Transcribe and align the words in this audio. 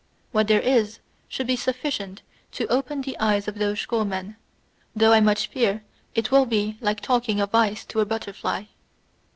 What 0.31 0.47
there 0.47 0.61
is, 0.61 0.97
should 1.27 1.45
be 1.45 1.55
suffi 1.55 1.91
cient 1.91 2.21
to 2.53 2.65
open 2.69 3.01
the 3.03 3.15
eyes 3.19 3.47
of 3.47 3.59
those 3.59 3.79
schoolmen, 3.81 4.35
though 4.95 5.11
I 5.13 5.19
much 5.19 5.45
fear 5.45 5.83
it 6.15 6.31
will 6.31 6.47
be 6.47 6.79
like 6.81 7.01
talking 7.01 7.39
of 7.39 7.53
ice 7.53 7.85
to 7.85 7.99
a 7.99 8.05
butterfly. 8.07 8.63